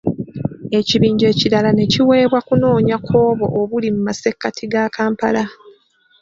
Ekibinja 0.79 1.25
ekirala 1.33 1.69
ne 1.73 1.85
kiweebwa 1.91 2.39
kunoonya 2.47 2.95
ku 3.05 3.13
obwo 3.27 3.45
obuli 3.59 3.87
mu 3.95 4.01
masekkati 4.07 4.63
ga 4.71 4.83
Kampala. 4.95 5.43